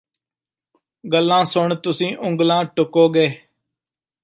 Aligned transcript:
ਗਲਾਂ 1.03 1.43
ਸੁਣ 1.43 1.75
ਤੁਸੀਂ 1.75 2.15
ਉਗਲਾਂ 2.17 2.63
ਟੁਕੋਗੇ 2.65 3.27